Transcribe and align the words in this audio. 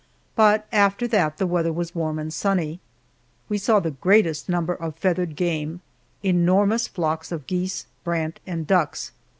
But 0.35 0.65
after 0.71 1.07
that 1.09 1.37
the 1.37 1.45
weather 1.45 1.71
was 1.71 1.93
warm 1.93 2.17
and 2.17 2.33
sunny. 2.33 2.79
We 3.49 3.59
saw 3.59 3.79
the 3.79 3.91
greatest 3.91 4.49
number 4.49 4.73
of 4.73 4.95
feathered 4.95 5.35
game 5.35 5.81
enormous 6.23 6.87
flocks 6.87 7.31
of 7.31 7.45
geese, 7.45 7.85
brant, 8.03 8.39
and 8.47 8.65
ducks. 8.65 9.11